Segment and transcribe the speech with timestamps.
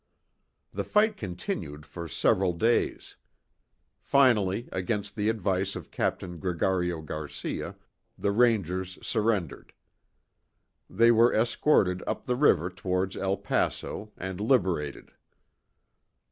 [0.73, 3.17] The fight continued for several days.
[3.99, 7.75] Finally, against the advice of Captain Gregario Garcia,
[8.17, 9.73] the Rangers surrendered.
[10.89, 15.11] They were escorted up the river towards El Paso, and liberated.